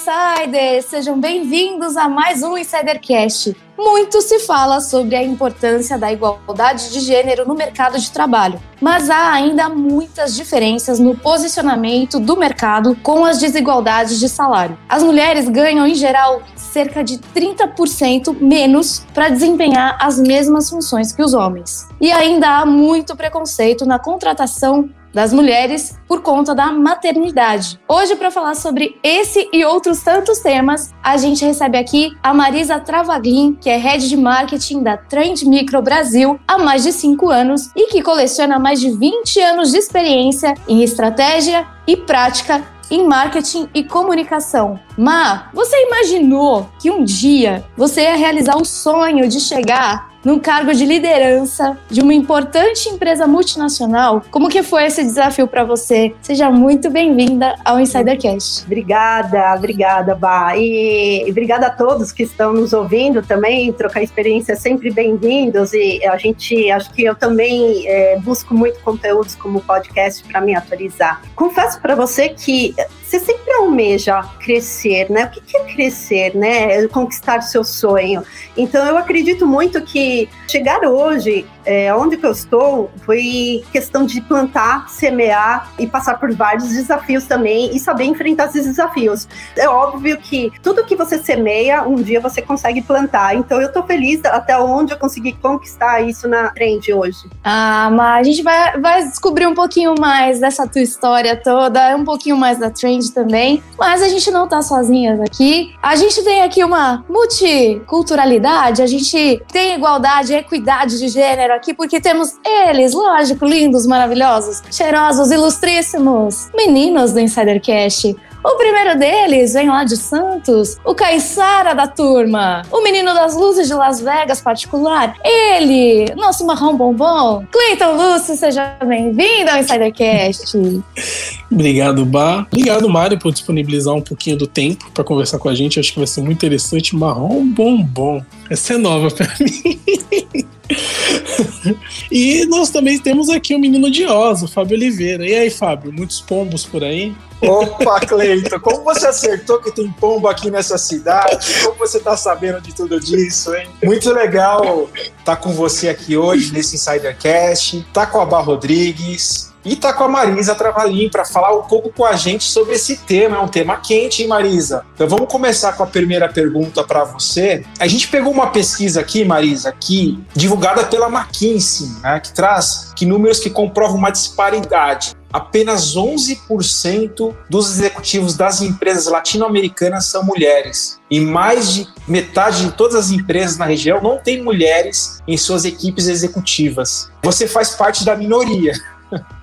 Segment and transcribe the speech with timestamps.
[0.00, 0.86] Insiders!
[0.86, 3.54] Sejam bem-vindos a mais um Insidercast.
[3.76, 9.10] Muito se fala sobre a importância da igualdade de gênero no mercado de trabalho, mas
[9.10, 14.78] há ainda muitas diferenças no posicionamento do mercado com as desigualdades de salário.
[14.88, 21.22] As mulheres ganham, em geral, cerca de 30% menos para desempenhar as mesmas funções que
[21.22, 21.86] os homens.
[22.00, 27.80] E ainda há muito preconceito na contratação das mulheres por conta da maternidade.
[27.88, 32.78] Hoje, para falar sobre esse e outros tantos temas, a gente recebe aqui a Marisa
[32.78, 37.70] Travaglin, que é head de marketing da Trend Micro Brasil há mais de 5 anos
[37.76, 43.68] e que coleciona mais de 20 anos de experiência em estratégia e prática em marketing
[43.72, 44.78] e comunicação.
[44.98, 50.72] Ma, você imaginou que um dia você ia realizar o sonho de chegar num cargo
[50.72, 54.22] de liderança de uma importante empresa multinacional.
[54.30, 56.14] Como que foi esse desafio para você?
[56.20, 58.64] Seja muito bem-vinda ao Insidercast.
[58.64, 60.56] Obrigada, obrigada, Bá.
[60.56, 63.72] E, e obrigada a todos que estão nos ouvindo também.
[63.72, 65.72] Trocar experiência é sempre bem-vindos.
[65.72, 70.54] E a gente, acho que eu também é, busco muito conteúdos como podcast para me
[70.54, 71.22] atualizar.
[71.34, 72.74] Confesso para você que
[73.10, 75.24] você sempre almeja crescer, né?
[75.24, 76.86] O que é crescer, né?
[76.86, 78.22] Conquistar o seu sonho.
[78.56, 84.20] Então, eu acredito muito que chegar hoje é, onde que eu estou foi questão de
[84.20, 89.28] plantar, semear e passar por vários desafios também e saber enfrentar esses desafios.
[89.56, 93.34] É óbvio que tudo que você semeia, um dia você consegue plantar.
[93.34, 97.28] Então eu estou feliz até onde eu consegui conquistar isso na frente hoje.
[97.44, 102.04] Ah, mas a gente vai, vai descobrir um pouquinho mais dessa tua história toda, um
[102.04, 103.62] pouquinho mais da Trend também.
[103.78, 105.74] Mas a gente não tá sozinhas aqui.
[105.82, 112.00] A gente tem aqui uma multiculturalidade, a gente tem igualdade, equidade de gênero aqui porque
[112.00, 118.16] temos eles, lógico, lindos, maravilhosos, cheirosos, ilustríssimos, meninos do Insidercast.
[118.42, 123.68] O primeiro deles vem lá de Santos, o Caissara da turma, o menino das luzes
[123.68, 130.56] de Las Vegas particular, ele, nosso marrom bombom, Cleiton Lúcio, seja bem-vindo ao Insidercast.
[131.52, 132.46] Obrigado, Bar.
[132.50, 135.78] Obrigado, Mário, por disponibilizar um pouquinho do tempo para conversar com a gente.
[135.78, 136.96] Acho que vai ser muito interessante.
[136.96, 138.22] Marrom bombom.
[138.48, 140.46] Essa é nova para mim.
[142.10, 145.26] e nós também temos aqui o menino de Oz, o Fábio Oliveira.
[145.26, 147.14] E aí, Fábio, muitos pombos por aí?
[147.42, 151.38] Opa, Cleiton, como você acertou que tem pombo aqui nessa cidade?
[151.64, 153.66] Como você tá sabendo de tudo disso, hein?
[153.82, 157.86] Muito legal estar tá com você aqui hoje nesse Insidercast.
[157.94, 161.90] Tá com a Bar Rodrigues, e tá com a Marisa Travalim para falar um pouco
[161.92, 163.36] com a gente sobre esse tema.
[163.36, 164.84] É um tema quente, hein, Marisa?
[164.94, 167.64] Então vamos começar com a primeira pergunta para você.
[167.78, 173.06] A gente pegou uma pesquisa aqui, Marisa, aqui, divulgada pela McKinsey, né, que traz que
[173.06, 180.98] números que comprovam uma disparidade apenas 11% dos executivos das empresas latino-americanas são mulheres.
[181.10, 185.64] E mais de metade de todas as empresas na região não tem mulheres em suas
[185.64, 187.10] equipes executivas.
[187.22, 188.72] Você faz parte da minoria.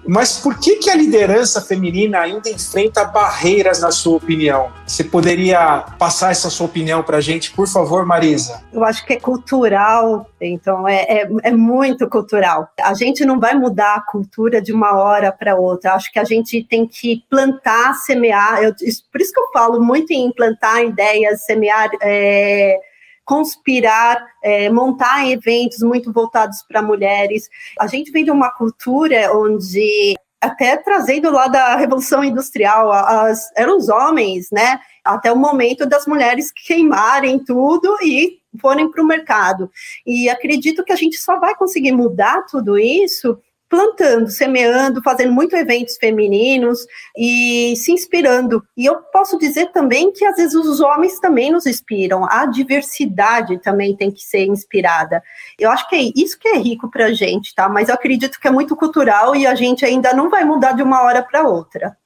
[0.06, 4.72] Mas por que, que a liderança feminina ainda enfrenta barreiras, na sua opinião?
[4.86, 8.62] Você poderia passar essa sua opinião para a gente, por favor, Marisa?
[8.72, 12.70] Eu acho que é cultural, então é, é, é muito cultural.
[12.82, 15.94] A gente não vai mudar a cultura de uma hora para outra.
[15.94, 18.64] Acho que a gente tem que plantar, semear.
[18.64, 18.74] Eu,
[19.12, 21.90] por isso que eu falo muito em plantar ideias, semear.
[22.02, 22.80] É,
[23.28, 27.50] conspirar, é, montar eventos muito voltados para mulheres.
[27.78, 33.76] A gente vem de uma cultura onde até trazendo lá da Revolução Industrial, as, eram
[33.76, 34.80] os homens, né?
[35.04, 39.70] Até o momento das mulheres queimarem tudo e forem para o mercado.
[40.06, 43.38] E acredito que a gente só vai conseguir mudar tudo isso
[43.70, 46.86] plantando, semeando, fazendo muitos eventos femininos
[47.18, 48.64] e se inspirando.
[48.76, 53.60] E eu posso dizer também que às vezes os homens também nos inspiram, a diversidade
[53.60, 55.22] também tem que ser inspirada.
[55.60, 57.68] Eu acho que é isso que é rico para a gente, tá?
[57.68, 60.84] Mas eu acredito que é muito cultural e a gente ainda não vai mudar de
[60.84, 61.98] uma hora para outra.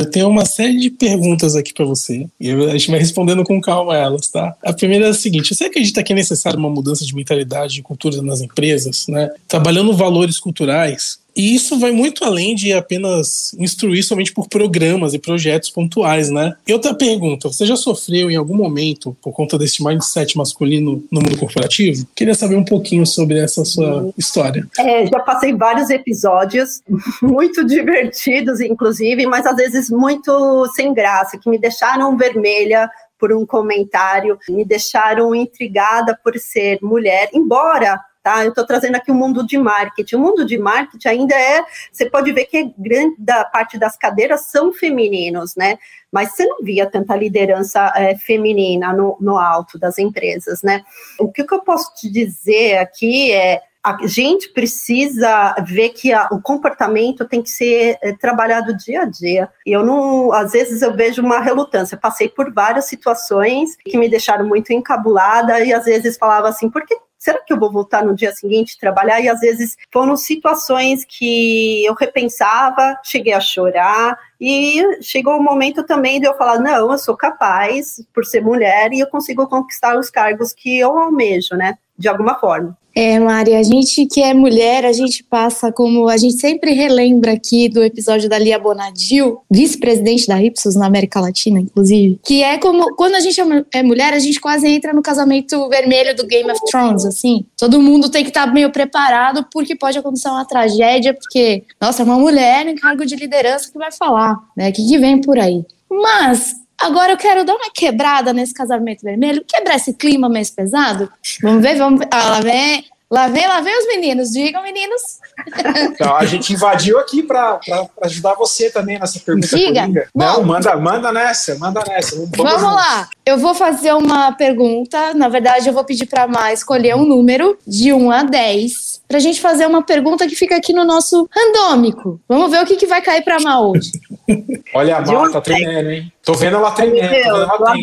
[0.00, 2.26] Eu tenho uma série de perguntas aqui para você.
[2.40, 4.56] E a gente vai respondendo com calma elas, tá?
[4.62, 7.82] A primeira é a seguinte: você acredita que é necessário uma mudança de mentalidade e
[7.82, 9.30] cultura nas empresas, né?
[9.46, 15.20] Trabalhando valores culturais, e isso vai muito além de apenas instruir somente por programas e
[15.20, 16.56] projetos pontuais, né?
[16.66, 21.20] E outra pergunta: você já sofreu em algum momento, por conta desse mindset masculino no
[21.20, 22.04] mundo corporativo?
[22.16, 24.66] Queria saber um pouquinho sobre essa sua história.
[24.76, 26.82] É, já passei vários episódios,
[27.22, 33.46] muito divertidos, inclusive, mas às vezes muito sem graça, que me deixaram vermelha por um
[33.46, 38.44] comentário, me deixaram intrigada por ser mulher, embora tá?
[38.44, 40.16] Eu estou trazendo aqui o mundo de marketing.
[40.16, 44.42] O mundo de marketing ainda é, você pode ver que grande da parte das cadeiras
[44.42, 45.78] são femininos, né?
[46.12, 50.84] Mas você não via tanta liderança é, feminina no, no alto das empresas, né?
[51.18, 56.28] O que, que eu posso te dizer aqui é a gente precisa ver que a,
[56.30, 59.48] o comportamento tem que ser é, trabalhado dia a dia.
[59.64, 61.96] E eu não, às vezes eu vejo uma relutância.
[61.96, 66.84] Passei por várias situações que me deixaram muito encabulada e às vezes falava assim, por
[66.84, 69.20] que será que eu vou voltar no dia seguinte trabalhar?
[69.20, 75.82] E às vezes foram situações que eu repensava, cheguei a chorar, e chegou o momento
[75.84, 79.98] também de eu falar: não, eu sou capaz, por ser mulher, e eu consigo conquistar
[79.98, 81.76] os cargos que eu almejo, né?
[81.98, 82.76] De alguma forma.
[83.00, 87.32] É, Mari, a gente que é mulher, a gente passa como a gente sempre relembra
[87.32, 92.58] aqui do episódio da Lia Bonadil, vice-presidente da Ipsos na América Latina, inclusive, que é
[92.58, 93.40] como quando a gente
[93.72, 97.46] é mulher, a gente quase entra no casamento vermelho do Game of Thrones, assim.
[97.56, 102.02] Todo mundo tem que estar tá meio preparado porque pode acontecer uma tragédia, porque, nossa,
[102.02, 104.70] é uma mulher em cargo de liderança que vai falar, né?
[104.70, 105.64] O que, que vem por aí.
[105.88, 111.10] Mas Agora eu quero dar uma quebrada nesse casamento vermelho, quebrar esse clima mais pesado.
[111.42, 112.08] Vamos ver, vamos ver.
[112.10, 114.30] Ah, lá vem, lá vem, lá vem os meninos.
[114.30, 115.02] Digam, meninos.
[115.98, 117.58] Então, a gente invadiu aqui para
[118.02, 119.56] ajudar você também nessa pergunta.
[119.56, 120.08] Diga.
[120.14, 122.16] Não, manda, manda nessa, manda nessa.
[122.16, 123.08] Vamos, vamos lá.
[123.26, 125.14] Eu vou fazer uma pergunta.
[125.14, 129.18] Na verdade, eu vou pedir para Má escolher um número de 1 a 10 pra
[129.18, 132.20] gente fazer uma pergunta que fica aqui no nosso randômico.
[132.28, 133.90] Vamos ver o que, que vai cair pra Má hoje.
[134.74, 136.12] Olha a Má, tá treinando, hein?
[136.22, 137.14] Tô vendo ela treinando.
[137.14, 137.74] Ela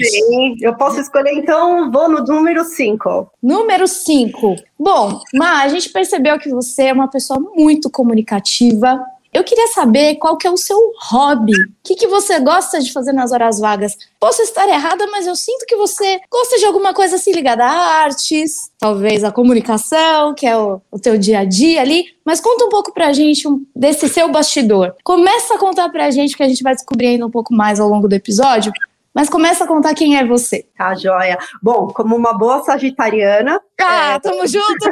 [0.62, 3.32] eu posso escolher, então, vou no número 5.
[3.42, 4.56] Número 5.
[4.80, 9.04] Bom, Má, a gente percebeu que você é uma pessoa muito comunicativa,
[9.36, 11.52] eu queria saber qual que é o seu hobby.
[11.52, 13.98] O que, que você gosta de fazer nas horas vagas?
[14.18, 17.70] Posso estar errada, mas eu sinto que você gosta de alguma coisa assim ligada a
[17.70, 22.06] artes, talvez a comunicação, que é o, o teu dia a dia ali.
[22.24, 23.46] Mas conta um pouco pra gente
[23.76, 24.96] desse seu bastidor.
[25.04, 28.08] Começa a contar pra gente, que a gente vai descobrindo um pouco mais ao longo
[28.08, 28.72] do episódio.
[29.16, 30.68] Mas começa a contar quem é você.
[30.78, 31.38] Tá, joia.
[31.64, 33.62] Bom, como uma boa sagitariana.
[33.80, 34.20] Ah, é...
[34.20, 34.92] tamo junto,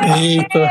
[0.00, 0.38] mãe!
[0.38, 0.70] Eita!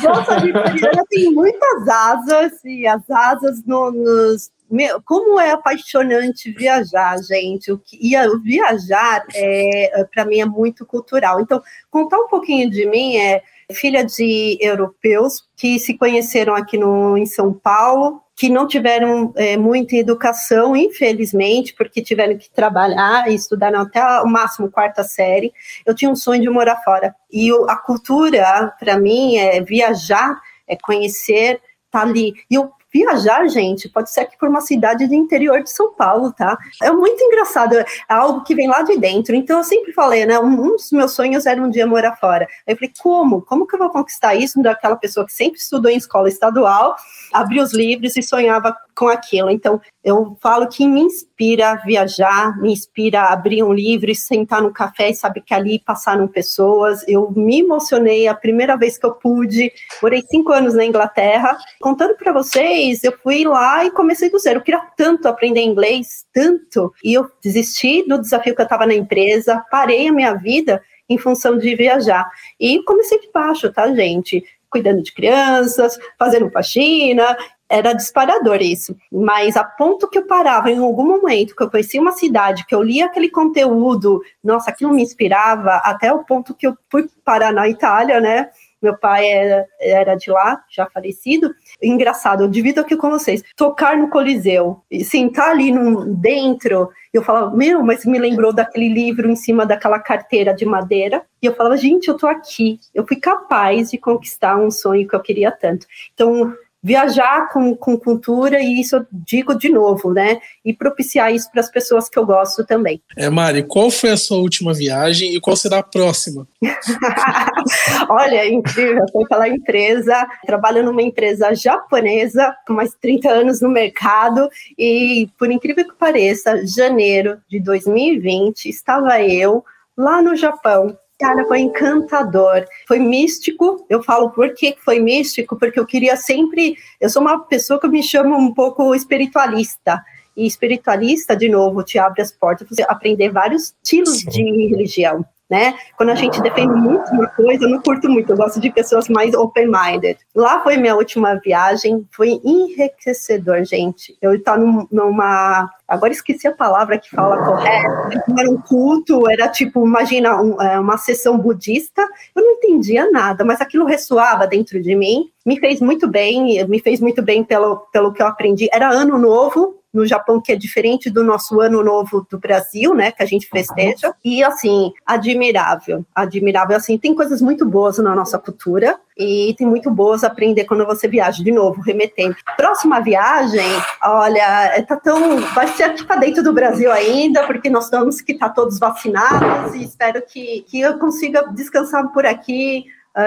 [0.00, 4.52] boa sagitariana tem muitas asas, e as asas no, nos.
[4.70, 7.72] Meu, como é apaixonante viajar, gente.
[7.72, 11.40] O que, e o viajar, é, para mim, é muito cultural.
[11.40, 11.60] Então,
[11.90, 17.26] contar um pouquinho de mim é filha de europeus que se conheceram aqui no, em
[17.26, 23.80] São Paulo, que não tiveram é, muita educação, infelizmente, porque tiveram que trabalhar e estudaram
[23.80, 25.52] até o máximo quarta série.
[25.86, 27.14] Eu tinha um sonho de morar fora.
[27.32, 31.60] E a cultura, para mim, é viajar, é conhecer,
[31.90, 32.34] tá ali.
[32.50, 36.32] E eu viajar, gente, pode ser aqui por uma cidade de interior de São Paulo,
[36.32, 36.56] tá?
[36.80, 39.34] É muito engraçado, é algo que vem lá de dentro.
[39.34, 40.38] Então eu sempre falei, né?
[40.38, 42.46] Um, dos meus sonhos era um dia morar fora.
[42.66, 43.42] Aí eu falei, como?
[43.42, 46.94] Como que eu vou conquistar isso daquela pessoa que sempre estudou em escola estadual,
[47.32, 49.50] abriu os livros e sonhava com aquilo.
[49.50, 54.14] Então, eu falo que me inspira a viajar, me inspira a abrir um livro e
[54.14, 57.04] sentar no café e saber que ali passaram pessoas.
[57.08, 59.72] Eu me emocionei a primeira vez que eu pude.
[60.02, 61.56] Morei cinco anos na Inglaterra.
[61.80, 64.60] Contando para vocês, eu fui lá e comecei do zero.
[64.60, 66.92] Eu queria tanto aprender inglês, tanto.
[67.02, 71.18] E eu desisti do desafio que eu estava na empresa, parei a minha vida em
[71.18, 72.28] função de viajar.
[72.58, 74.44] E comecei de baixo, tá, gente?
[74.70, 77.36] Cuidando de crianças, fazendo faxina,
[77.68, 78.96] era disparador isso.
[79.10, 82.74] Mas a ponto que eu parava em algum momento, que eu conhecia uma cidade, que
[82.74, 87.52] eu lia aquele conteúdo, nossa, aquilo me inspirava, até o ponto que eu fui parar
[87.52, 88.50] na Itália, né?
[88.84, 91.54] Meu pai era, era de lá, já falecido.
[91.82, 93.42] Engraçado, eu divido aqui com vocês.
[93.56, 98.90] Tocar no Coliseu e sentar ali no, dentro, eu falava, meu, mas me lembrou daquele
[98.90, 101.24] livro em cima daquela carteira de madeira.
[101.40, 102.78] E eu falava, gente, eu tô aqui.
[102.94, 105.86] Eu fui capaz de conquistar um sonho que eu queria tanto.
[106.12, 106.52] Então,
[106.84, 110.38] viajar com, com cultura, e isso eu digo de novo, né?
[110.62, 113.00] E propiciar isso para as pessoas que eu gosto também.
[113.16, 116.46] É, Mari, qual foi a sua última viagem e qual será a próxima?
[118.10, 123.62] Olha, é incrível, eu fui pela empresa, trabalho numa empresa japonesa, com mais 30 anos
[123.62, 129.64] no mercado, e por incrível que pareça, janeiro de 2020, estava eu
[129.96, 133.86] lá no Japão, Cara, foi encantador, foi místico.
[133.88, 136.76] Eu falo por que foi místico, porque eu queria sempre.
[137.00, 140.02] Eu sou uma pessoa que me chama um pouco espiritualista.
[140.36, 144.30] E espiritualista, de novo, te abre as portas para você aprender vários estilos Sim.
[144.30, 145.24] de religião.
[145.48, 145.74] Né?
[145.96, 149.08] Quando a gente defende muito uma coisa, eu não curto muito, eu gosto de pessoas
[149.08, 150.18] mais open-minded.
[150.34, 154.16] Lá foi minha última viagem, foi enriquecedor, gente.
[154.22, 159.86] Eu estava numa agora esqueci a palavra que fala correta, era um culto, era tipo,
[159.86, 162.02] imagina, um, é, uma sessão budista,
[162.34, 166.80] eu não entendia nada, mas aquilo ressoava dentro de mim, me fez muito bem, me
[166.80, 168.68] fez muito bem pelo, pelo que eu aprendi.
[168.72, 173.12] Era ano novo, no Japão, que é diferente do nosso ano novo do Brasil, né,
[173.12, 178.38] que a gente festeja, e assim, admirável, admirável, assim, tem coisas muito boas na nossa
[178.38, 182.34] cultura, e tem muito boas a aprender quando você viaja, de novo, remetendo.
[182.56, 183.64] Próxima viagem,
[184.02, 188.20] olha, é, tá tão, vai ser aqui para dentro do Brasil ainda, porque nós estamos
[188.20, 192.86] que tá todos vacinados, e espero que, que eu consiga descansar por aqui,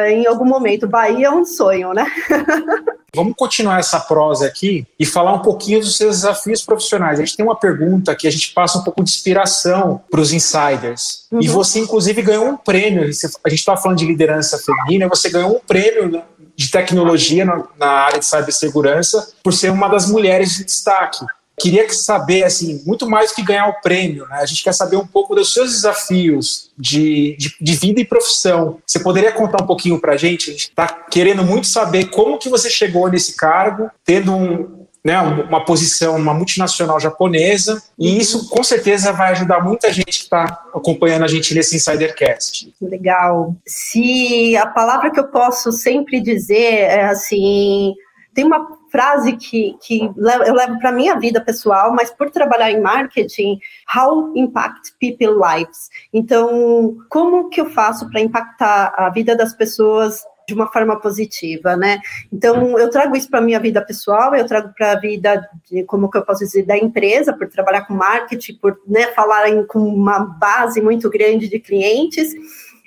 [0.10, 0.88] em algum momento.
[0.88, 2.06] Bahia é um sonho, né?
[3.16, 7.20] Vamos continuar essa prosa aqui e falar um pouquinho dos seus desafios profissionais.
[7.20, 10.34] A gente tem uma pergunta que a gente passa um pouco de inspiração para os
[10.34, 11.26] insiders.
[11.32, 11.42] Uhum.
[11.42, 13.04] E você, inclusive, ganhou um prêmio.
[13.04, 16.22] A gente estava falando de liderança feminina, você ganhou um prêmio
[16.56, 17.46] de tecnologia
[17.78, 21.26] na área de cibersegurança por ser uma das mulheres de destaque.
[21.60, 24.38] Queria saber, assim, muito mais que ganhar o prêmio, né?
[24.40, 28.80] A gente quer saber um pouco dos seus desafios de, de, de vida e profissão.
[28.86, 30.50] Você poderia contar um pouquinho para a gente?
[30.50, 35.20] A gente está querendo muito saber como que você chegou nesse cargo, tendo um, né,
[35.20, 40.44] uma posição uma multinacional japonesa, e isso com certeza vai ajudar muita gente que está
[40.76, 42.74] acompanhando a gente nesse Insidercast.
[42.82, 43.56] Legal.
[43.66, 47.94] Se a palavra que eu posso sempre dizer é assim,
[48.34, 52.82] tem uma frase que, que eu levo para minha vida pessoal, mas por trabalhar em
[52.82, 53.60] marketing,
[53.96, 55.88] how impact people lives.
[56.12, 61.78] Então, como que eu faço para impactar a vida das pessoas de uma forma positiva,
[61.78, 62.00] né?
[62.34, 66.10] Então, eu trago isso para minha vida pessoal, eu trago para a vida, de, como
[66.10, 69.80] que eu posso dizer, da empresa, por trabalhar com marketing, por né, falar em, com
[69.80, 72.34] uma base muito grande de clientes,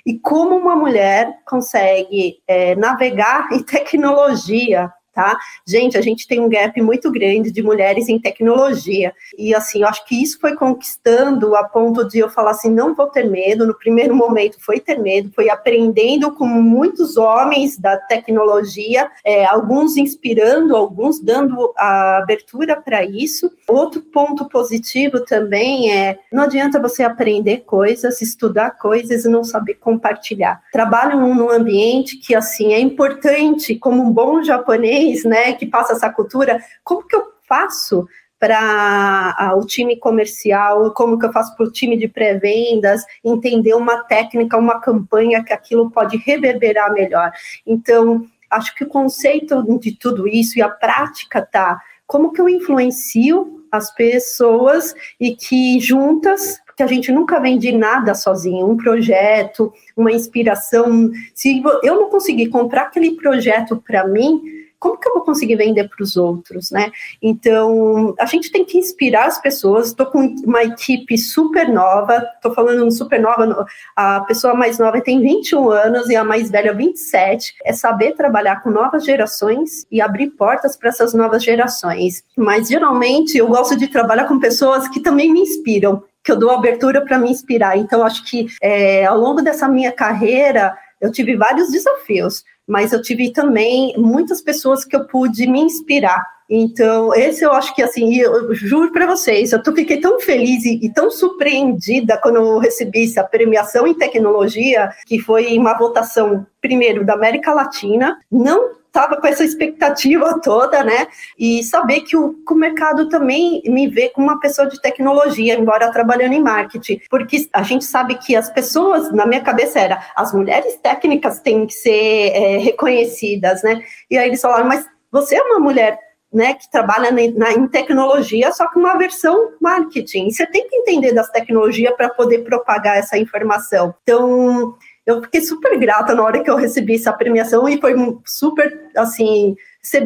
[0.05, 5.37] e como uma mulher consegue é, navegar em tecnologia tá?
[5.67, 9.13] Gente, a gente tem um gap muito grande de mulheres em tecnologia.
[9.37, 12.95] E assim, eu acho que isso foi conquistando a ponto de eu falar assim, não
[12.95, 13.67] vou ter medo.
[13.67, 19.97] No primeiro momento foi ter medo, foi aprendendo com muitos homens da tecnologia, é, alguns
[19.97, 23.51] inspirando, alguns dando a abertura para isso.
[23.67, 29.75] Outro ponto positivo também é, não adianta você aprender coisas, estudar coisas e não saber
[29.75, 30.61] compartilhar.
[30.71, 36.09] Trabalho num ambiente que assim é importante, como um bom japonês né, que passa essa
[36.09, 38.07] cultura, como que eu faço
[38.39, 44.03] para o time comercial, como que eu faço para o time de pré-vendas, entender uma
[44.03, 47.31] técnica, uma campanha que aquilo pode reverberar melhor.
[47.67, 52.49] Então, acho que o conceito de tudo isso e a prática tá como que eu
[52.49, 59.71] influencio as pessoas e que juntas, porque a gente nunca vende nada sozinho, um projeto,
[59.95, 61.11] uma inspiração.
[61.33, 64.41] Se eu não conseguir comprar aquele projeto para mim,
[64.81, 66.91] como que eu vou conseguir vender para os outros, né?
[67.21, 69.87] Então, a gente tem que inspirar as pessoas.
[69.87, 73.63] Estou com uma equipe super nova, estou falando super nova,
[73.95, 77.53] a pessoa mais nova tem 21 anos e a mais velha 27.
[77.63, 82.23] É saber trabalhar com novas gerações e abrir portas para essas novas gerações.
[82.35, 86.49] Mas, geralmente, eu gosto de trabalhar com pessoas que também me inspiram, que eu dou
[86.49, 87.77] abertura para me inspirar.
[87.77, 93.01] Então, acho que é, ao longo dessa minha carreira, eu tive vários desafios mas eu
[93.01, 96.25] tive também muitas pessoas que eu pude me inspirar.
[96.49, 100.79] Então, esse eu acho que, assim, eu juro para vocês, eu fiquei tão feliz e,
[100.81, 107.05] e, tão surpreendida quando eu recebi essa premiação em tecnologia, que foi uma votação, primeiro,
[107.05, 111.07] da América Latina, não estava com essa expectativa toda, né?
[111.39, 115.57] E saber que o, que o mercado também me vê como uma pessoa de tecnologia,
[115.57, 120.05] embora trabalhando em marketing, porque a gente sabe que as pessoas, na minha cabeça era,
[120.15, 123.81] as mulheres técnicas têm que ser é, reconhecidas, né?
[124.09, 125.97] E aí eles falaram, mas você é uma mulher
[126.31, 130.29] né, que trabalha na, na, em tecnologia, só que uma versão marketing.
[130.29, 133.93] Você tem que entender das tecnologias para poder propagar essa informação.
[134.03, 138.89] Então, eu fiquei super grata na hora que eu recebi essa premiação e foi super,
[138.95, 139.55] assim,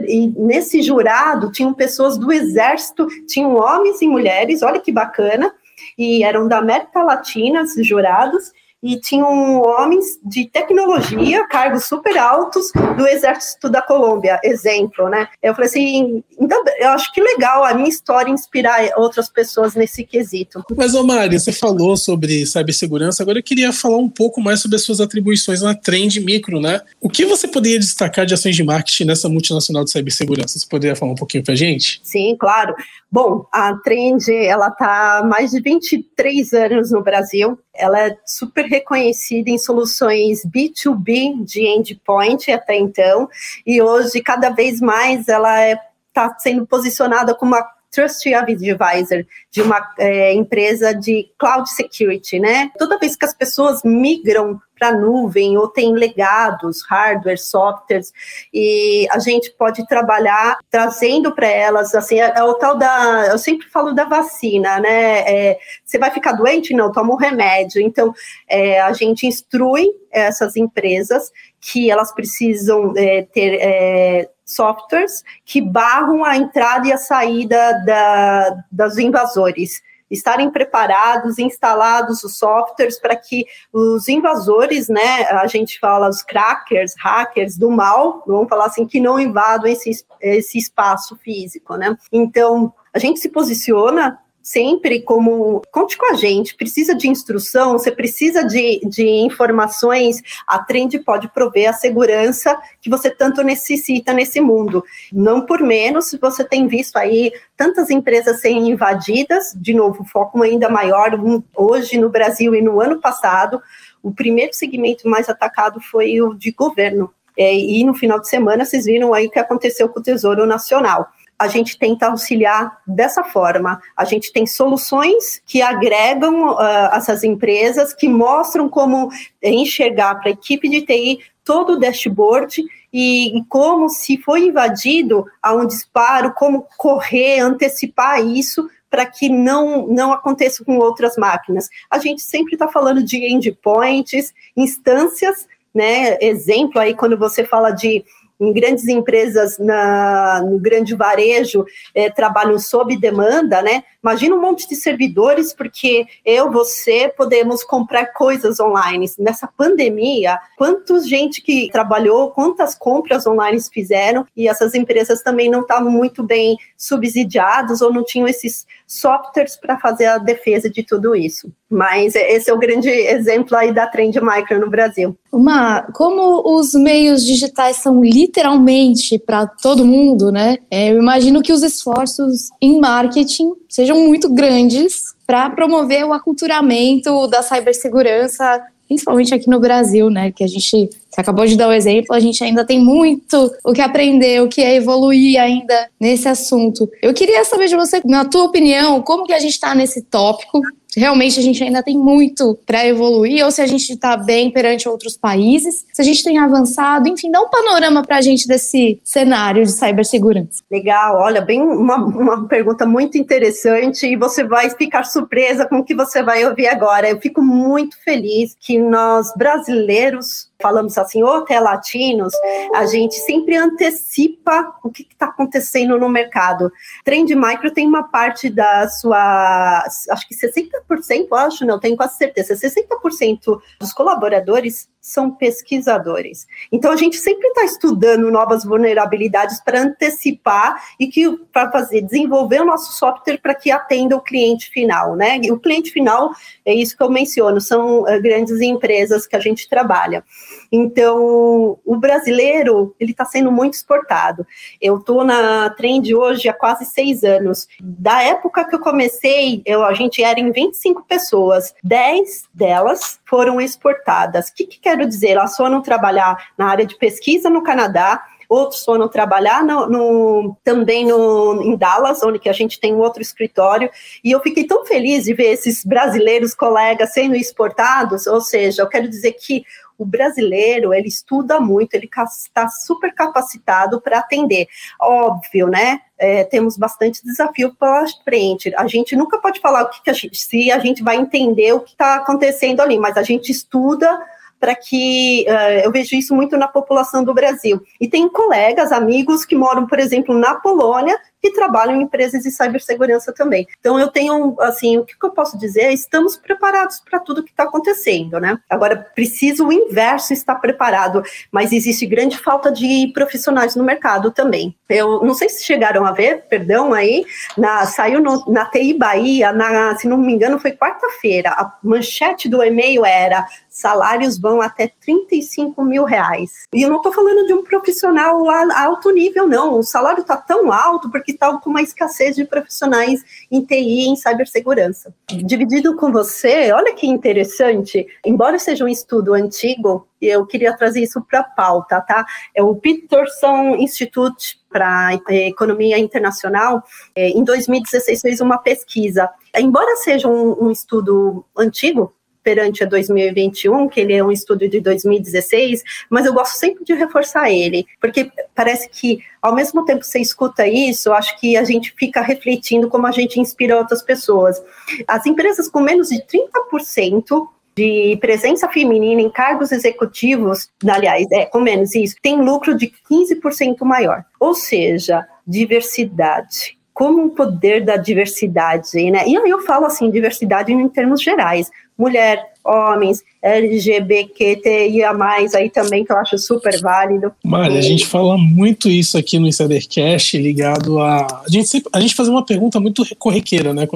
[0.08, 5.54] e nesse jurado tinham pessoas do exército, tinham homens e mulheres, olha que bacana,
[5.98, 8.54] e eram da América Latina, esses jurados,
[8.86, 15.28] e tinham homens de tecnologia, cargos super altos do exército da Colômbia, exemplo, né?
[15.42, 20.04] Eu falei assim, então, eu acho que legal a minha história inspirar outras pessoas nesse
[20.04, 20.64] quesito.
[20.78, 24.76] Mas, ô Mari, você falou sobre cibersegurança, agora eu queria falar um pouco mais sobre
[24.76, 26.82] as suas atribuições na Trend Micro, né?
[27.02, 30.60] O que você poderia destacar de ações de marketing nessa multinacional de cibersegurança?
[30.60, 32.00] Você poderia falar um pouquinho pra gente?
[32.04, 32.76] Sim, claro.
[33.12, 38.66] Bom, a Trend, ela tá há mais de 23 anos no Brasil, ela é super
[38.66, 43.30] reconhecida em soluções B2B de endpoint até então,
[43.66, 49.62] e hoje, cada vez mais, ela está é, sendo posicionada como uma Trust Advisor de
[49.62, 52.70] uma é, empresa de cloud security, né?
[52.78, 58.12] Toda vez que as pessoas migram para nuvem ou tem legados, hardware, softwares,
[58.54, 63.38] e a gente pode trabalhar trazendo para elas, assim, é, é, o tal da, eu
[63.38, 66.74] sempre falo da vacina, né, é, você vai ficar doente?
[66.74, 68.14] Não, toma um remédio, então
[68.50, 76.24] é, a gente instrui essas empresas que elas precisam é, ter é, softwares que barram
[76.24, 83.46] a entrada e a saída da, dos invasores estarem preparados, instalados os softwares para que
[83.74, 89.00] os invasores, né, a gente fala os crackers, hackers do mal, vamos falar assim, que
[89.00, 91.98] não invadam esse, esse espaço físico, né?
[92.12, 97.92] Então, a gente se posiciona sempre como conte com a gente, precisa de instrução, você
[97.92, 104.40] precisa de, de informações, a Trend pode prover a segurança que você tanto necessita nesse
[104.40, 104.84] mundo.
[105.12, 110.70] Não por menos, você tem visto aí tantas empresas serem invadidas, de novo, foco ainda
[110.70, 111.10] maior
[111.56, 113.60] hoje no Brasil e no ano passado,
[114.04, 117.12] o primeiro segmento mais atacado foi o de governo.
[117.36, 120.46] É, e no final de semana vocês viram aí o que aconteceu com o Tesouro
[120.46, 123.82] Nacional a gente tenta auxiliar dessa forma.
[123.96, 126.60] A gente tem soluções que agregam uh,
[126.94, 129.10] essas empresas, que mostram como
[129.44, 135.26] enxergar para a equipe de TI todo o dashboard e, e, como se foi invadido
[135.42, 141.68] a um disparo, como correr, antecipar isso para que não, não aconteça com outras máquinas.
[141.92, 146.18] A gente sempre está falando de endpoints, instâncias, né?
[146.22, 148.06] Exemplo aí quando você fala de
[148.40, 153.84] em grandes empresas na, no grande varejo é, trabalham sob demanda, né?
[154.04, 159.08] Imagina um monte de servidores, porque eu, você, podemos comprar coisas online.
[159.18, 165.62] Nessa pandemia, quantos gente que trabalhou, quantas compras online fizeram, e essas empresas também não
[165.62, 171.16] estavam muito bem subsidiadas ou não tinham esses softwares para fazer a defesa de tudo
[171.16, 171.52] isso.
[171.70, 175.18] Mas esse é o grande exemplo aí da Trend Micro no Brasil.
[175.32, 180.58] Uma, como os meios digitais são literalmente para todo mundo, né?
[180.70, 187.28] É, eu imagino que os esforços em marketing sejam muito grandes para promover o aculturamento
[187.28, 190.32] da cibersegurança, principalmente aqui no Brasil, né?
[190.32, 193.74] Que a gente que acabou de dar o exemplo, a gente ainda tem muito o
[193.74, 196.90] que aprender, o que é evoluir ainda nesse assunto.
[197.02, 200.62] Eu queria saber de você, na tua opinião, como que a gente está nesse tópico
[200.98, 204.88] realmente a gente ainda tem muito para evoluir, ou se a gente está bem perante
[204.88, 209.00] outros países, se a gente tem avançado, enfim, dá um panorama para a gente desse
[209.04, 210.64] cenário de cibersegurança.
[210.72, 215.84] Legal, olha, bem uma, uma pergunta muito interessante e você vai ficar surpresa com o
[215.84, 217.10] que você vai ouvir agora.
[217.10, 222.34] Eu fico muito feliz que nós brasileiros falamos assim, ou até latinos,
[222.74, 226.72] a gente sempre antecipa o que está acontecendo no mercado.
[227.04, 232.56] Trend Micro tem uma parte da sua, acho que 60%, acho, não, tenho quase certeza,
[232.56, 236.48] 60% dos colaboradores são pesquisadores.
[236.72, 242.62] Então a gente sempre está estudando novas vulnerabilidades para antecipar e que para fazer desenvolver
[242.62, 245.40] o nosso software para que atenda o cliente final, né?
[245.44, 246.32] E o cliente final
[246.66, 250.24] é isso que eu menciono, são uh, grandes empresas que a gente trabalha.
[250.72, 254.46] Então o brasileiro ele está sendo muito exportado.
[254.82, 257.68] Eu estou na Trend hoje há quase seis anos.
[257.80, 263.60] Da época que eu comecei, eu, a gente era em 25 pessoas, 10 delas foram
[263.60, 264.48] exportadas.
[264.48, 265.32] O que, que quero dizer?
[265.32, 271.06] Elas foram trabalhar na área de pesquisa no Canadá, outros foram trabalhar no, no, também
[271.06, 273.90] no, em Dallas, onde que a gente tem um outro escritório,
[274.24, 278.88] e eu fiquei tão feliz de ver esses brasileiros colegas sendo exportados, ou seja, eu
[278.88, 279.66] quero dizer que
[279.98, 284.68] o brasileiro, ele estuda muito, ele está super capacitado para atender.
[285.00, 286.02] Óbvio, né?
[286.18, 288.74] É, temos bastante desafio pela frente.
[288.76, 291.74] A gente nunca pode falar o que, que a gente, se a gente vai entender
[291.74, 294.20] o que está acontecendo ali, mas a gente estuda
[294.60, 297.82] para que uh, eu vejo isso muito na população do Brasil.
[298.00, 302.50] E tem colegas, amigos que moram, por exemplo, na Polônia que trabalham em empresas de
[302.50, 303.68] cibersegurança também.
[303.80, 305.92] Então eu tenho, assim, o que eu posso dizer?
[305.92, 308.58] Estamos preparados para tudo que está acontecendo, né?
[308.68, 314.76] Agora, preciso o inverso estar preparado, mas existe grande falta de profissionais no mercado também.
[314.90, 317.24] Eu não sei se chegaram a ver, perdão aí,
[317.56, 321.52] na, saiu no, na TI Bahia, na, se não me engano, foi quarta-feira.
[321.52, 326.64] A manchete do e-mail era salários vão até 35 mil reais.
[326.74, 329.78] E eu não estou falando de um profissional a alto nível, não.
[329.78, 334.16] O salário está tão alto porque está com uma escassez de profissionais em TI em
[334.16, 335.14] cibersegurança.
[335.28, 341.22] Dividido com você, olha que interessante, embora seja um estudo antigo, eu queria trazer isso
[341.22, 342.26] para a pauta, tá?
[342.56, 346.84] É o Peterson Institute para Economia Internacional,
[347.16, 349.30] é, em 2016 fez uma pesquisa.
[349.56, 352.15] Embora seja um, um estudo antigo,
[352.46, 356.94] perante a 2021, que ele é um estudo de 2016, mas eu gosto sempre de
[356.94, 361.64] reforçar ele, porque parece que ao mesmo tempo que você escuta isso, acho que a
[361.64, 364.62] gente fica refletindo como a gente inspira outras pessoas.
[365.08, 371.60] As empresas com menos de 30% de presença feminina em cargos executivos, aliás, é, com
[371.60, 374.24] menos isso, tem lucro de 15% maior.
[374.40, 379.28] Ou seja, diversidade como um poder da diversidade, né?
[379.28, 385.12] E eu falo assim, diversidade em termos gerais, mulher, homens, LGBTQIA+,
[385.54, 387.32] aí também, que eu acho super válido.
[387.44, 391.28] Mari, a gente fala muito isso aqui no Insidercast, ligado a...
[391.46, 393.88] A gente, sempre, a gente fazia uma pergunta muito corriqueira, né?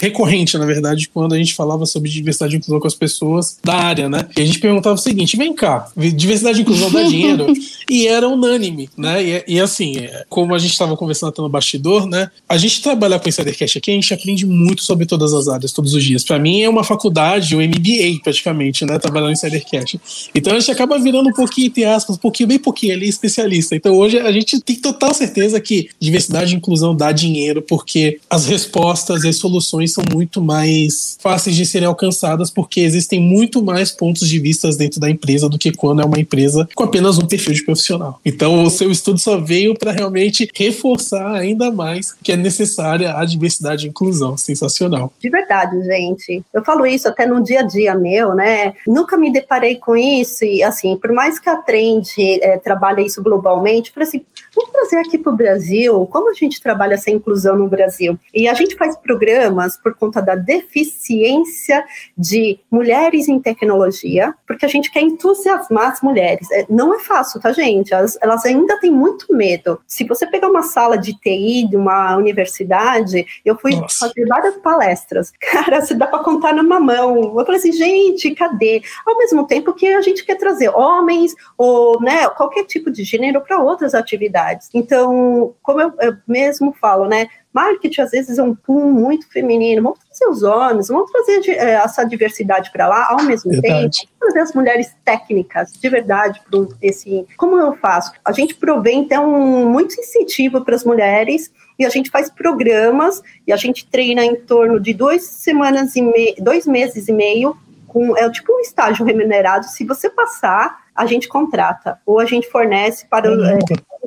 [0.00, 3.74] Recorrente, na verdade, quando a gente falava sobre diversidade e inclusão com as pessoas da
[3.74, 4.26] área, né?
[4.36, 7.46] E a gente perguntava o seguinte, vem cá, diversidade e inclusão dá dinheiro?
[7.88, 9.22] e era unânime, né?
[9.22, 12.28] E, e assim, é, como a gente estava conversando até no bastidor, né?
[12.48, 15.72] A gente trabalhar com o Insidercast aqui, a gente aprende muito sobre todas as áreas,
[15.72, 16.24] todos os dias.
[16.24, 18.98] Para mim é uma faculdade, um MBA, praticamente, né?
[18.98, 20.00] Trabalhando em Insidercast.
[20.34, 23.76] Então a gente acaba virando um pouquinho, entre aspas, um pouquinho, bem pouquinho ali, especialista.
[23.76, 28.46] Então hoje a gente tem total certeza que diversidade e inclusão dá dinheiro, porque as
[28.46, 33.90] respostas e as soluções são muito mais fáceis de serem alcançadas, porque existem muito mais
[33.90, 37.26] pontos de vista dentro da empresa do que quando é uma empresa com apenas um
[37.26, 38.20] perfil de profissional.
[38.24, 43.24] Então o seu estudo só veio para realmente reforçar ainda mais que é necessária a
[43.24, 44.36] diversidade e inclusão.
[44.36, 45.12] Sensacional.
[45.20, 46.42] De verdade, gente.
[46.52, 48.74] Eu falo isso até no dia a dia meu, né?
[48.86, 53.22] Nunca me deparei com isso e, assim, por mais que a Trend é, trabalhe isso
[53.22, 54.24] globalmente, por assim,
[54.56, 58.18] vamos trazer aqui para o Brasil, como a gente trabalha essa inclusão no Brasil?
[58.34, 61.84] E a gente faz programas por conta da deficiência
[62.16, 66.50] de mulheres em tecnologia, porque a gente quer entusiasmar as mulheres.
[66.50, 67.92] É, não é fácil, tá, gente?
[67.92, 69.80] Elas, elas ainda têm muito medo.
[69.86, 74.08] Se você pegar uma sala de TI de uma universidade, eu fui Nossa.
[74.08, 75.32] fazer várias palestras.
[75.40, 77.38] Cara, se dá para contar numa mão.
[77.38, 78.82] Eu falei assim, gente, cadê?
[79.06, 83.40] Ao mesmo tempo que a gente quer trazer homens ou né, qualquer tipo de gênero
[83.40, 84.45] para outras atividades.
[84.72, 87.28] Então, como eu, eu mesmo falo, né?
[87.52, 89.82] Marketing às vezes é um pum muito feminino.
[89.82, 94.00] Vamos trazer os homens, vamos trazer é, essa diversidade para lá, ao mesmo verdade.
[94.00, 97.26] tempo, trazer as mulheres técnicas, de verdade, para esse.
[97.36, 98.12] Como eu faço?
[98.24, 103.52] A gente provê, então, muito incentivo para as mulheres e a gente faz programas e
[103.52, 106.34] a gente treina em torno de duas semanas e me...
[106.38, 107.56] dois meses e meio
[107.86, 109.64] com é tipo um estágio remunerado.
[109.64, 113.58] Se você passar, a gente contrata ou a gente fornece para é,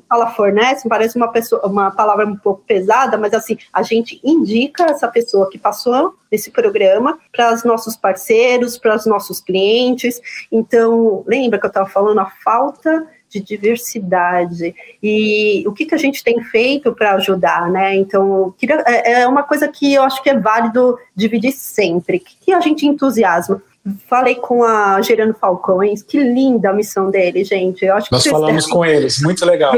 [0.10, 4.86] fala fornece, parece uma pessoa, uma palavra um pouco pesada, mas assim, a gente indica
[4.86, 10.20] essa pessoa que passou nesse programa para os nossos parceiros, para os nossos clientes.
[10.52, 16.00] Então, lembra que eu estava falando a falta de diversidade e o que, que a
[16.00, 17.96] gente tem feito para ajudar, né?
[17.96, 18.54] Então,
[18.88, 22.18] é, é uma coisa que eu acho que é válido dividir sempre.
[22.18, 23.62] O que, que a gente entusiasma?
[24.08, 27.86] Falei com a Gerando Falcões, que linda a missão dele, gente.
[27.86, 29.74] Eu acho Nós falamos com eles, muito legal.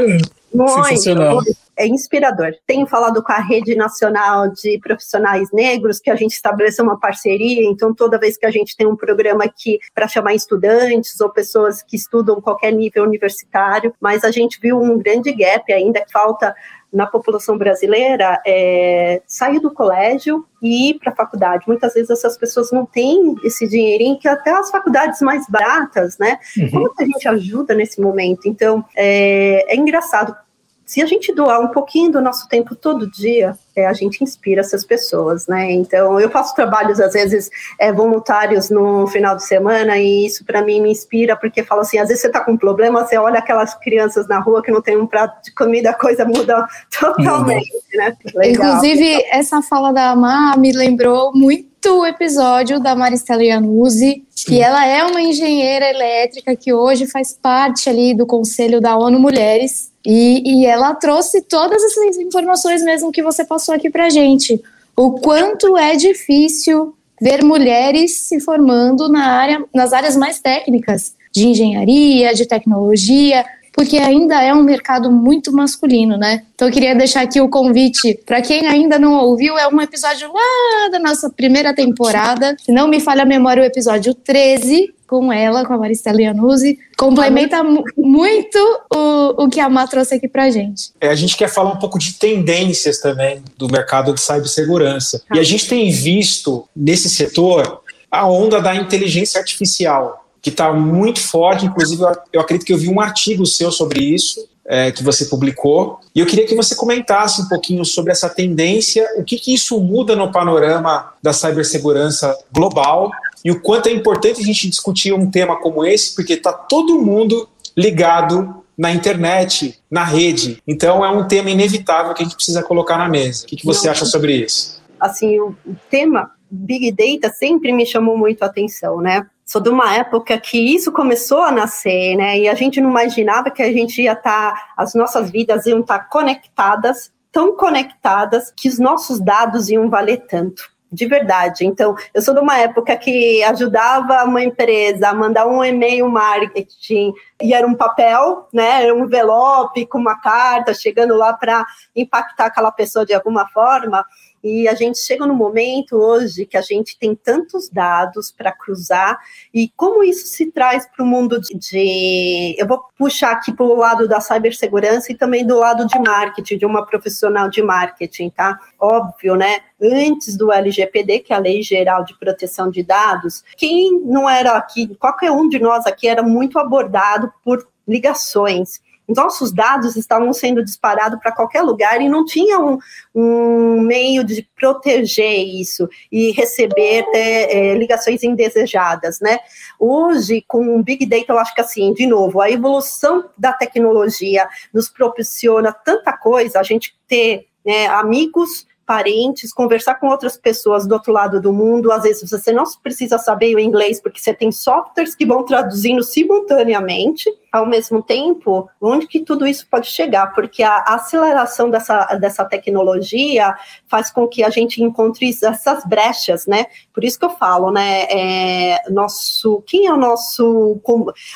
[0.52, 2.52] Muito, é inspirador.
[2.66, 7.64] Tenho falado com a Rede Nacional de Profissionais Negros, que a gente estabeleceu uma parceria,
[7.64, 11.82] então toda vez que a gente tem um programa aqui para chamar estudantes ou pessoas
[11.82, 16.54] que estudam qualquer nível universitário, mas a gente viu um grande gap ainda, falta
[16.92, 21.64] na população brasileira é, sair do colégio e ir para a faculdade.
[21.66, 26.38] Muitas vezes essas pessoas não têm esse dinheirinho que até as faculdades mais baratas, né?
[26.56, 26.70] Uhum.
[26.70, 28.46] Como que a gente ajuda nesse momento?
[28.46, 30.36] Então, é, é engraçado
[30.84, 34.60] se a gente doar um pouquinho do nosso tempo todo dia, é, a gente inspira
[34.60, 35.72] essas pessoas, né?
[35.72, 40.62] Então, eu faço trabalhos, às vezes, é, voluntários no final de semana, e isso para
[40.62, 43.38] mim me inspira, porque falo assim: às vezes você tá com um problema, você olha
[43.38, 46.66] aquelas crianças na rua que não tem um prato de comida, a coisa muda
[47.00, 48.16] totalmente, né?
[48.34, 48.66] Legal.
[48.66, 54.86] Inclusive, essa fala da Amar me lembrou muito o episódio da Maristela Iannuzzi, que ela
[54.86, 60.42] é uma engenheira elétrica que hoje faz parte ali do Conselho da ONU Mulheres, e,
[60.44, 64.60] e ela trouxe todas essas informações mesmo que você passou aqui para gente.
[64.96, 71.46] O quanto é difícil ver mulheres se formando na área, nas áreas mais técnicas de
[71.46, 76.42] engenharia, de tecnologia, porque ainda é um mercado muito masculino, né?
[76.54, 80.30] Então eu queria deixar aqui o convite para quem ainda não ouviu, é um episódio
[80.32, 82.54] lá da nossa primeira temporada.
[82.60, 86.78] Se não me falha a memória, o episódio 13, com ela, com a Maristela Iannuzzi,
[86.96, 87.62] complementa
[87.96, 88.58] muito
[88.90, 90.90] o, o que a Má trouxe aqui pra gente.
[90.98, 95.22] É, a gente quer falar um pouco de tendências também do mercado de cibersegurança.
[95.34, 101.20] E a gente tem visto nesse setor a onda da inteligência artificial, que está muito
[101.20, 101.64] forte.
[101.64, 102.02] Inclusive,
[102.32, 106.00] eu acredito que eu vi um artigo seu sobre isso, é, que você publicou.
[106.14, 109.80] E eu queria que você comentasse um pouquinho sobre essa tendência, o que, que isso
[109.80, 113.10] muda no panorama da cibersegurança global
[113.44, 117.00] e o quanto é importante a gente discutir um tema como esse, porque está todo
[117.00, 120.58] mundo ligado na internet, na rede.
[120.66, 123.44] Então é um tema inevitável que a gente precisa colocar na mesa.
[123.44, 124.80] O que, que você Não, acha sobre isso?
[124.98, 125.54] Assim, o
[125.90, 129.26] tema Big Data sempre me chamou muito a atenção, né?
[129.52, 132.38] Sou de uma época que isso começou a nascer, né?
[132.38, 135.80] E a gente não imaginava que a gente ia estar, tá, as nossas vidas iam
[135.80, 141.66] estar tá conectadas, tão conectadas, que os nossos dados iam valer tanto de verdade.
[141.66, 147.12] Então, eu sou de uma época que ajudava uma empresa a mandar um e-mail marketing
[147.42, 152.46] e era um papel, né, era um envelope com uma carta chegando lá para impactar
[152.46, 154.02] aquela pessoa de alguma forma.
[154.42, 159.18] E a gente chega no momento hoje que a gente tem tantos dados para cruzar
[159.54, 163.64] e como isso se traz para o mundo de, de, Eu vou puxar aqui para
[163.64, 168.30] o lado da cibersegurança e também do lado de marketing, de uma profissional de marketing,
[168.30, 168.58] tá?
[168.78, 169.60] Óbvio, né?
[169.80, 174.56] Antes do LGPD, que é a Lei Geral de Proteção de Dados, quem não era
[174.56, 180.64] aqui, qualquer um de nós aqui era muito abordado por ligações nossos dados estavam sendo
[180.64, 182.78] disparados para qualquer lugar e não tinha um,
[183.14, 189.38] um, meio de proteger isso e receber é, ligações indesejadas, né?
[189.78, 194.48] Hoje, com o Big Data, eu acho que assim, de novo, a evolução da tecnologia
[194.72, 200.92] nos proporciona tanta coisa, a gente ter né, amigos parentes, conversar com outras pessoas do
[200.92, 201.92] outro lado do mundo.
[201.92, 206.02] Às vezes você não precisa saber o inglês, porque você tem softwares que vão traduzindo
[206.02, 207.30] simultaneamente.
[207.52, 210.28] Ao mesmo tempo, onde que tudo isso pode chegar?
[210.34, 213.54] Porque a aceleração dessa, dessa tecnologia
[213.86, 216.64] faz com que a gente encontre essas brechas, né?
[216.94, 218.04] Por isso que eu falo, né?
[218.04, 220.80] É, nosso, quem é o nosso?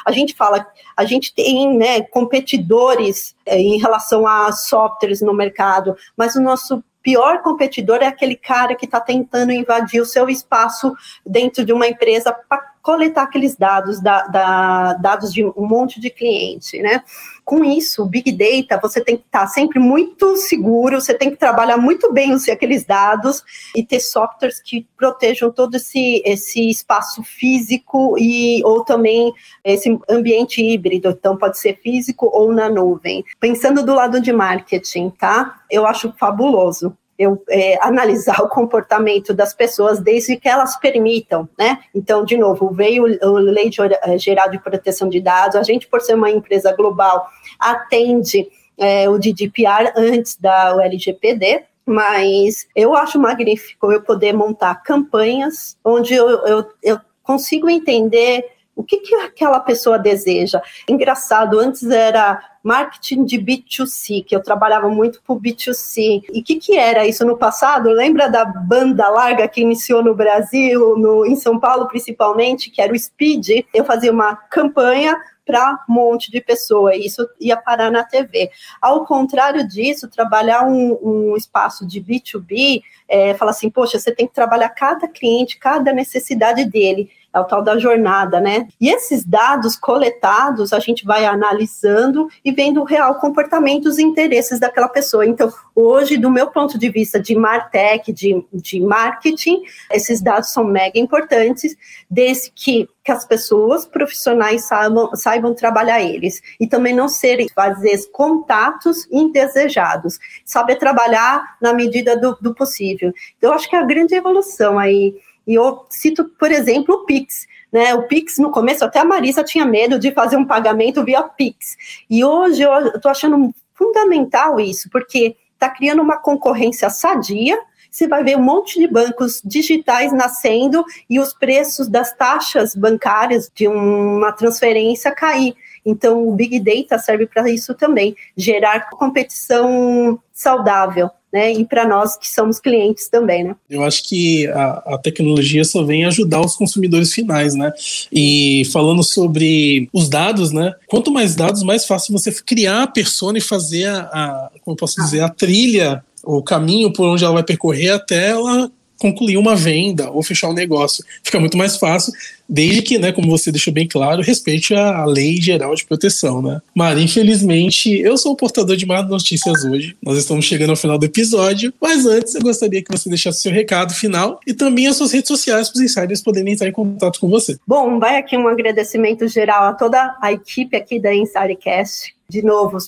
[0.06, 5.94] A gente fala, a gente tem, né, competidores é, em relação a softwares no mercado,
[6.16, 10.92] mas o nosso pior competidor é aquele cara que está tentando invadir o seu espaço
[11.24, 16.10] dentro de uma empresa para coletar aqueles dados, da, da, dados de um monte de
[16.10, 17.04] cliente, né?
[17.46, 21.36] Com isso, Big Data, você tem que estar tá sempre muito seguro, você tem que
[21.36, 27.22] trabalhar muito bem os, aqueles dados e ter softwares que protejam todo esse, esse espaço
[27.22, 29.32] físico e ou também
[29.62, 33.24] esse ambiente híbrido, então pode ser físico ou na nuvem.
[33.38, 35.60] Pensando do lado de marketing, tá?
[35.70, 41.80] Eu acho fabuloso eu é, analisar o comportamento das pessoas desde que elas permitam, né?
[41.94, 43.70] Então, de novo, veio a Lei
[44.18, 47.26] Geral de Proteção de Dados, a gente, por ser uma empresa global,
[47.58, 48.48] atende
[48.78, 56.14] é, o GDPR antes da LGPD, mas eu acho magnífico eu poder montar campanhas onde
[56.14, 60.60] eu, eu, eu consigo entender o que, que aquela pessoa deseja.
[60.86, 66.22] Engraçado, antes era marketing de B2C, que eu trabalhava muito o B2C.
[66.30, 67.88] E o que, que era isso no passado?
[67.90, 72.92] Lembra da banda larga que iniciou no Brasil, no, em São Paulo principalmente, que era
[72.92, 73.64] o Speed?
[73.72, 78.50] Eu fazia uma campanha para um monte de pessoa, e isso ia parar na TV.
[78.82, 84.26] Ao contrário disso, trabalhar um, um espaço de B2B, é, fala assim, poxa, você tem
[84.26, 88.66] que trabalhar cada cliente, cada necessidade dele é o tal da jornada, né?
[88.80, 94.58] E esses dados coletados, a gente vai analisando e vendo o real comportamento, os interesses
[94.58, 95.26] daquela pessoa.
[95.26, 100.64] Então, hoje, do meu ponto de vista de Martech, de, de marketing, esses dados são
[100.64, 101.76] mega importantes,
[102.10, 106.40] desde que, que as pessoas profissionais saibam, saibam trabalhar eles.
[106.58, 110.18] E também não serem, fazer contatos indesejados.
[110.42, 113.12] Saber trabalhar na medida do, do possível.
[113.36, 115.14] Então, eu acho que é a grande evolução aí
[115.46, 117.46] e eu cito, por exemplo, o Pix.
[117.72, 121.22] Né, o Pix, no começo, até a Marisa tinha medo de fazer um pagamento via
[121.22, 121.76] Pix.
[122.08, 127.58] E hoje eu estou achando fundamental isso, porque está criando uma concorrência sadia.
[127.90, 133.50] Você vai ver um monte de bancos digitais nascendo e os preços das taxas bancárias
[133.54, 135.54] de uma transferência cair.
[135.84, 141.52] Então, o Big Data serve para isso também, gerar competição saudável né?
[141.52, 143.56] E para nós que somos clientes também, né?
[143.68, 147.72] Eu acho que a, a, tecnologia só vem ajudar os consumidores finais, né?
[148.12, 150.72] E falando sobre os dados, né?
[150.86, 154.76] Quanto mais dados, mais fácil você criar a persona e fazer a, a como eu
[154.76, 159.54] posso dizer, a trilha o caminho por onde ela vai percorrer até ela concluir uma
[159.54, 161.04] venda ou fechar um negócio.
[161.22, 162.12] Fica muito mais fácil,
[162.48, 166.60] desde que, né, como você deixou bem claro, respeite a, lei geral de proteção, né?
[166.74, 169.96] Mari, infelizmente, eu sou o portador de más notícias hoje.
[170.02, 173.52] Nós estamos chegando ao final do episódio, mas antes eu gostaria que você deixasse seu
[173.52, 177.20] recado final e também as suas redes sociais para os insiders poderem entrar em contato
[177.20, 177.58] com você.
[177.66, 182.14] Bom, vai aqui um agradecimento geral a toda a equipe aqui da Insidercast.
[182.28, 182.78] De novo,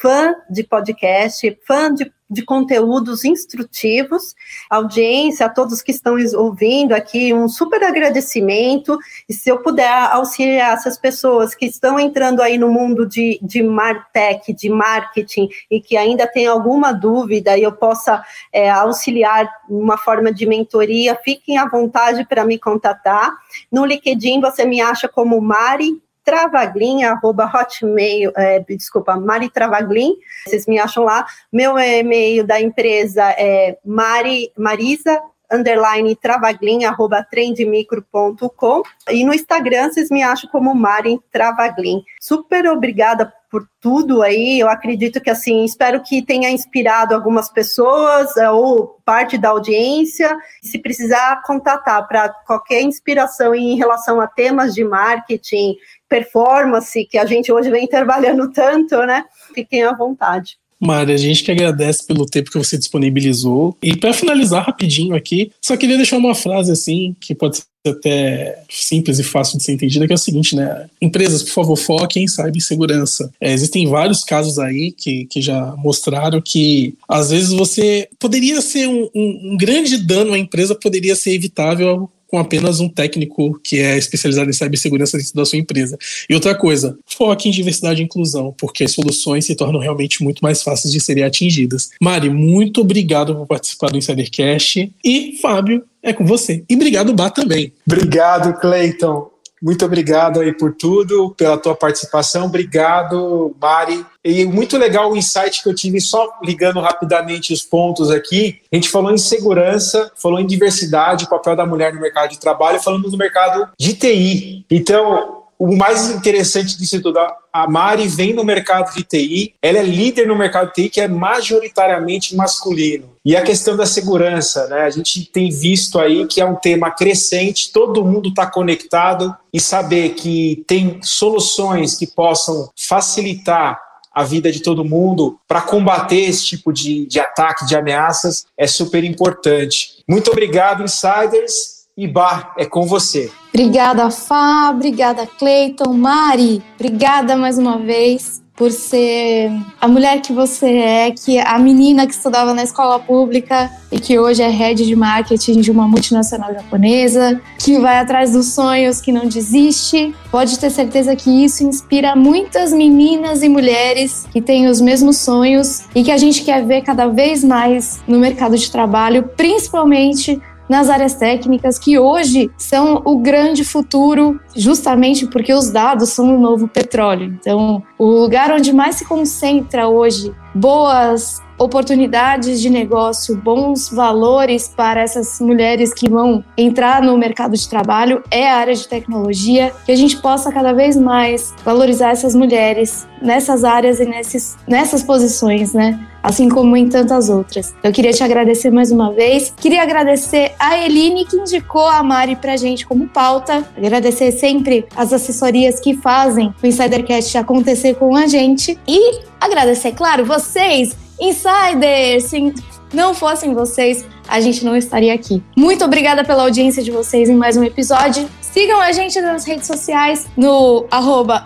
[0.00, 4.34] fã de podcast, fã de de conteúdos instrutivos,
[4.70, 8.98] audiência, a todos que estão ouvindo aqui, um super agradecimento.
[9.28, 13.62] E se eu puder auxiliar essas pessoas que estão entrando aí no mundo de, de
[13.62, 19.98] Martech, de marketing, e que ainda tem alguma dúvida e eu possa é, auxiliar uma
[19.98, 23.32] forma de mentoria, fiquem à vontade para me contatar.
[23.70, 30.14] No LinkedIn você me acha como Mari Travaglin, arroba hotmail, é, desculpa, Mari Travaglin,
[30.46, 31.26] vocês me acham lá.
[31.52, 35.20] Meu e-mail da empresa é mari, marisa
[35.52, 42.02] underline travaglin, arroba trendmicro.com e no Instagram vocês me acham como Mari Travaglin.
[42.18, 48.34] Super obrigada por tudo aí, eu acredito que assim, espero que tenha inspirado algumas pessoas
[48.38, 54.74] é, ou parte da audiência, se precisar contatar para qualquer inspiração em relação a temas
[54.74, 55.76] de marketing,
[56.08, 59.22] performance, que a gente hoje vem trabalhando tanto, né?
[59.54, 60.56] Fiquem à vontade.
[60.82, 63.76] Mari, a gente que agradece pelo tempo que você disponibilizou.
[63.80, 68.64] E para finalizar rapidinho aqui, só queria deixar uma frase assim, que pode ser até
[68.68, 70.88] simples e fácil de ser entendida, que é o seguinte, né?
[71.00, 73.32] Empresas, por favor, foquem em cibersegurança.
[73.40, 78.88] É, existem vários casos aí que, que já mostraram que, às vezes, você poderia ser
[78.88, 83.78] um, um, um grande dano à empresa, poderia ser evitável com apenas um técnico que
[83.78, 85.98] é especializado em cibersegurança dentro da sua empresa.
[86.30, 90.40] E outra coisa, foque em diversidade e inclusão, porque as soluções se tornam realmente muito
[90.40, 91.90] mais fáceis de serem atingidas.
[92.00, 94.90] Mari, muito obrigado por participar do Insidercast.
[95.04, 96.64] E, Fábio, é com você.
[96.70, 97.70] E obrigado, Bá, também.
[97.86, 99.31] Obrigado, Cleiton.
[99.62, 102.46] Muito obrigado aí por tudo, pela tua participação.
[102.46, 104.04] Obrigado, Mari.
[104.24, 108.60] E muito legal o insight que eu tive, só ligando rapidamente os pontos aqui.
[108.72, 112.40] A gente falou em segurança, falou em diversidade, o papel da mulher no mercado de
[112.40, 114.66] trabalho, falando no mercado de TI.
[114.68, 117.18] Então, o mais interessante disso tudo,
[117.52, 121.00] a Mari vem no mercado de TI, ela é líder no mercado de TI que
[121.00, 123.12] é majoritariamente masculino.
[123.24, 124.82] E a questão da segurança, né?
[124.82, 129.60] A gente tem visto aí que é um tema crescente, todo mundo está conectado e
[129.60, 133.80] saber que tem soluções que possam facilitar
[134.14, 138.66] a vida de todo mundo para combater esse tipo de, de ataque, de ameaças, é
[138.66, 140.02] super importante.
[140.08, 141.81] Muito obrigado, insiders.
[141.96, 142.10] E
[142.56, 143.30] é com você.
[143.52, 144.70] Obrigada, Fá.
[144.70, 145.92] Obrigada, Cleiton.
[145.92, 152.06] Mari, obrigada mais uma vez por ser a mulher que você é, que a menina
[152.06, 156.54] que estudava na escola pública e que hoje é head de marketing de uma multinacional
[156.54, 160.14] japonesa, que vai atrás dos sonhos, que não desiste.
[160.30, 165.84] Pode ter certeza que isso inspira muitas meninas e mulheres que têm os mesmos sonhos
[165.94, 170.40] e que a gente quer ver cada vez mais no mercado de trabalho, principalmente
[170.72, 176.40] nas áreas técnicas que hoje são o grande futuro, justamente porque os dados são o
[176.40, 177.36] novo petróleo.
[177.38, 185.00] Então, o lugar onde mais se concentra hoje boas oportunidades de negócio, bons valores para
[185.00, 189.92] essas mulheres que vão entrar no mercado de trabalho é a área de tecnologia, que
[189.92, 195.72] a gente possa cada vez mais valorizar essas mulheres nessas áreas e nesses, nessas posições,
[195.72, 195.98] né?
[196.22, 197.74] Assim como em tantas outras.
[197.82, 199.52] Eu queria te agradecer mais uma vez.
[199.56, 203.64] Queria agradecer a Eline que indicou a Mari pra gente como pauta.
[203.76, 208.78] Agradecer sempre as assessorias que fazem o Insidercast acontecer com a gente.
[208.86, 212.24] E agradecer, claro, vocês Insiders!
[212.24, 212.52] Se
[212.92, 215.40] não fossem vocês, a gente não estaria aqui.
[215.56, 218.28] Muito obrigada pela audiência de vocês em mais um episódio.
[218.40, 220.84] Sigam a gente nas redes sociais, no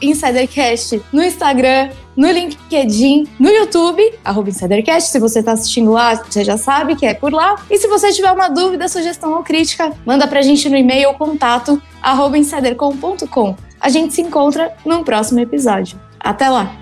[0.03, 4.03] InsiderCast, no Instagram, no LinkedIn, no YouTube,
[4.47, 5.11] InsiderCast.
[5.11, 7.55] Se você está assistindo lá, você já sabe que é por lá.
[7.71, 11.81] E se você tiver uma dúvida, sugestão ou crítica, manda pra gente no e-mail contato
[12.35, 13.55] insidercom.com.
[13.79, 16.01] A gente se encontra no próximo episódio.
[16.19, 16.75] Até lá!